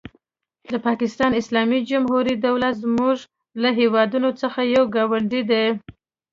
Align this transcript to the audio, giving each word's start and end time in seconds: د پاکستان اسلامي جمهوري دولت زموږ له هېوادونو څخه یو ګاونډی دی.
د 0.71 0.73
پاکستان 0.87 1.31
اسلامي 1.41 1.79
جمهوري 1.89 2.35
دولت 2.47 2.75
زموږ 2.83 3.17
له 3.61 3.69
هېوادونو 3.79 4.29
څخه 4.41 4.59
یو 4.75 4.83
ګاونډی 4.95 5.41
دی. 5.51 5.65